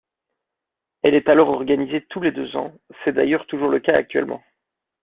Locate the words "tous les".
2.09-2.31